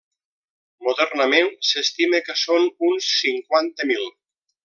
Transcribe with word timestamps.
Modernament 0.87 1.51
s'estima 1.71 2.23
que 2.29 2.37
són 2.45 2.67
uns 2.89 3.13
cinquanta 3.19 3.89
mil. 3.93 4.11